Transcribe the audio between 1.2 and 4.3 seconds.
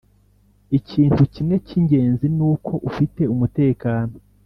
kimwe cyingenzi nuko ufite umutekano.